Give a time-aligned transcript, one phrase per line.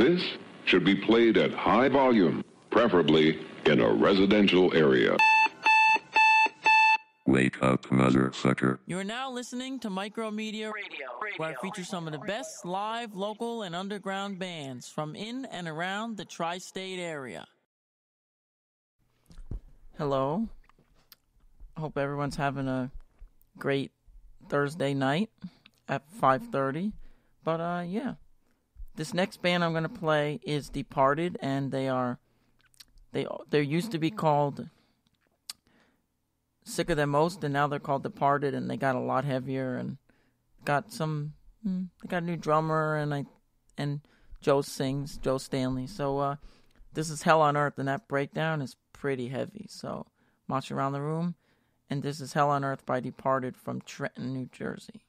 [0.00, 0.22] This
[0.64, 5.14] should be played at high volume, preferably in a residential area.
[7.26, 8.78] Wake up, motherfucker.
[8.86, 11.06] You're now listening to MikeroMedia Radio,
[11.36, 15.68] where I feature some of the best live, local, and underground bands from in and
[15.68, 17.46] around the tri state area.
[19.98, 20.48] Hello.
[21.76, 22.90] Hope everyone's having a
[23.58, 23.92] great
[24.48, 25.28] Thursday night
[25.90, 26.94] at 5:30.
[27.44, 28.14] But uh yeah.
[28.96, 32.18] This next band I'm going to play is Departed and they are
[33.12, 34.68] they they used to be called
[36.64, 39.98] Sicker Than Most and now they're called Departed and they got a lot heavier and
[40.64, 43.24] got some hmm, they got a new drummer and I
[43.78, 44.00] and
[44.40, 45.86] Joe sings, Joe Stanley.
[45.86, 46.36] So uh
[46.92, 49.66] this is Hell on Earth and that breakdown is pretty heavy.
[49.68, 50.06] So
[50.48, 51.36] march around the room
[51.88, 55.02] and this is Hell on Earth by Departed from Trenton, New Jersey.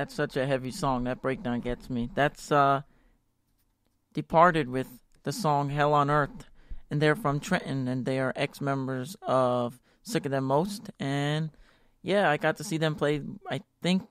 [0.00, 1.04] That's such a heavy song.
[1.04, 2.08] That breakdown gets me.
[2.14, 2.80] That's uh
[4.14, 4.88] Departed with
[5.24, 6.48] the song Hell on Earth.
[6.90, 10.88] And they're from Trenton and they are ex members of Sicker Than Most.
[10.98, 11.50] And
[12.00, 13.20] yeah, I got to see them play
[13.50, 14.04] I think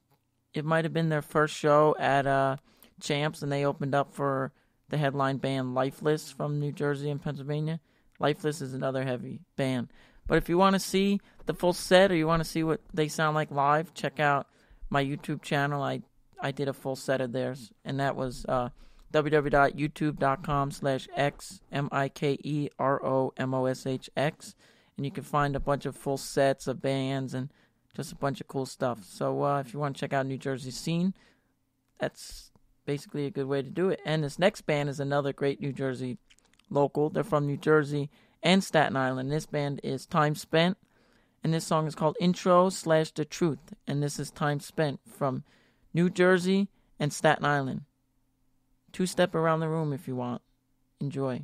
[0.54, 2.58] it might have been their first show at uh
[3.02, 4.52] Champs and they opened up for
[4.90, 7.80] the headline band Lifeless from New Jersey and Pennsylvania.
[8.20, 9.92] Lifeless is another heavy band.
[10.28, 12.82] But if you want to see the full set or you want to see what
[12.94, 14.46] they sound like live, check out
[14.90, 15.82] my YouTube channel.
[15.82, 16.02] I
[16.42, 18.70] I did a full set of theirs, and that was uh,
[19.14, 24.56] www.youtube.com slash x m i k e r o m o s h x,
[24.98, 27.50] and you can find a bunch of full sets of bands and
[27.96, 29.04] just a bunch of cool stuff.
[29.04, 31.14] So uh, if you want to check out New Jersey scene,
[32.00, 32.52] that's
[32.86, 34.00] basically a good way to do it.
[34.06, 36.18] And this next band is another great New Jersey
[36.70, 37.10] local.
[37.10, 38.10] They're from New Jersey
[38.42, 39.32] and Staten Island.
[39.32, 40.78] This band is Time Spent,
[41.44, 43.74] And this song is called Intro slash The Truth.
[43.88, 45.44] And this is time spent from
[45.94, 46.68] New Jersey
[47.00, 47.82] and Staten Island.
[48.92, 50.42] Two step around the room if you want.
[51.00, 51.44] Enjoy.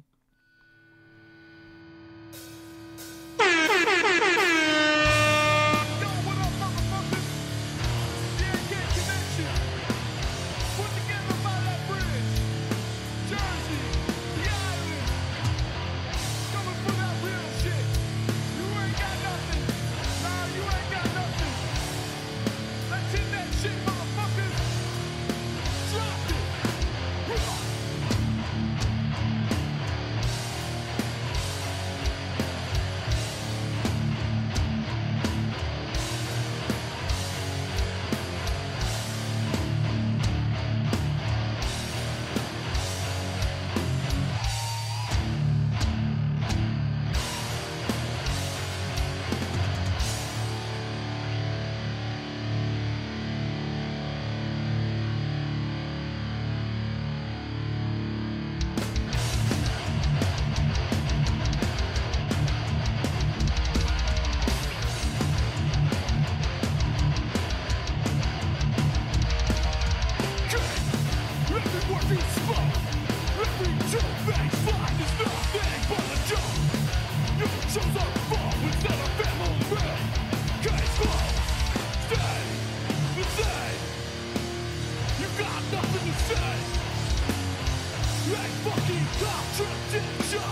[88.75, 90.51] Fucking contradiction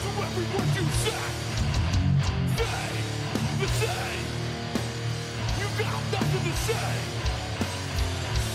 [0.00, 1.24] to every word you say.
[2.56, 2.92] Stay
[3.60, 4.26] the same.
[5.60, 6.90] You got nothing to say.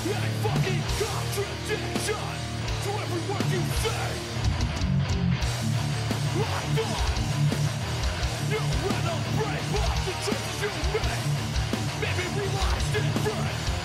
[0.03, 2.25] A fucking contradiction
[2.83, 4.07] to every word you say.
[6.35, 7.13] I thought
[8.49, 11.25] you ran a break off the choices you made.
[12.01, 13.82] Maybe realized different.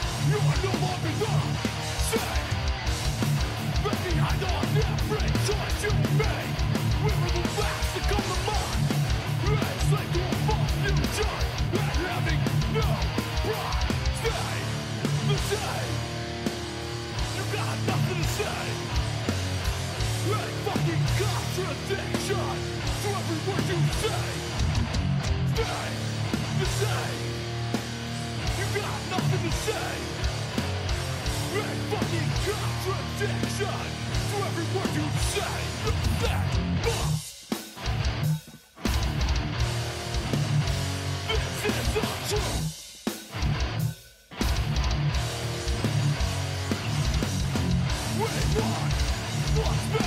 [31.91, 33.81] Fucking contradiction
[34.29, 35.55] to every word you say.
[36.21, 36.49] That
[36.85, 37.51] must.
[41.29, 42.65] This is the truth.
[48.19, 48.29] We
[48.61, 48.93] want
[49.57, 49.98] what's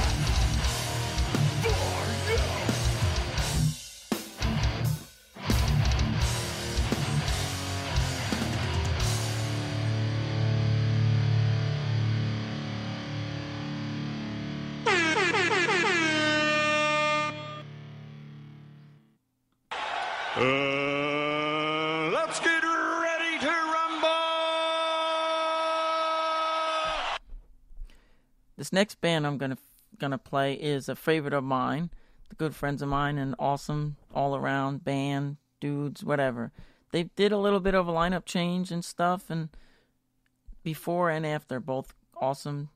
[28.61, 29.57] This next band I'm gonna
[29.97, 31.89] gonna play is a favorite of mine.
[32.29, 36.51] The good friends of mine, an awesome all around band dudes, whatever.
[36.91, 39.49] They did a little bit of a lineup change and stuff, and
[40.61, 42.69] before and after, both awesome.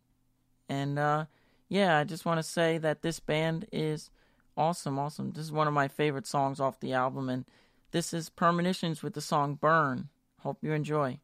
[0.68, 1.26] And uh,
[1.70, 4.10] yeah, I just want to say that this band is
[4.58, 5.34] awesome, awesome.
[5.34, 7.46] This is one of my favorite songs off the album, and
[7.92, 11.20] this is Premonitions with the song "Burn." Hope you enjoy.